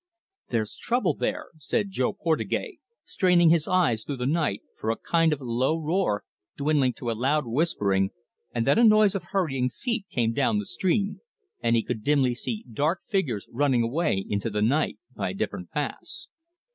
"There's 0.49 0.77
trouble 0.77 1.13
there," 1.13 1.49
said 1.57 1.91
Jo 1.91 2.11
Portugais, 2.11 2.79
straining 3.05 3.51
his 3.51 3.67
eyes 3.67 4.03
through 4.03 4.15
the 4.15 4.25
night, 4.25 4.63
for 4.79 4.89
a 4.89 4.97
kind 4.97 5.31
of 5.31 5.41
low 5.41 5.77
roar, 5.79 6.23
dwindling 6.57 6.93
to 6.93 7.11
a 7.11 7.11
loud 7.13 7.45
whispering, 7.45 8.09
and 8.51 8.65
then 8.65 8.79
a 8.79 8.83
noise 8.83 9.13
of 9.13 9.25
hurrying 9.25 9.69
feet, 9.69 10.07
came 10.09 10.33
down 10.33 10.57
the 10.57 10.65
stream, 10.65 11.21
and 11.61 11.75
he 11.75 11.83
could 11.83 12.03
dimly 12.03 12.33
see 12.33 12.65
dark 12.73 13.01
figures 13.09 13.45
running 13.51 13.83
away 13.83 14.25
into 14.27 14.49
the 14.49 14.63
night 14.63 14.97
by 15.15 15.33
different 15.33 15.69
paths. 15.69 16.29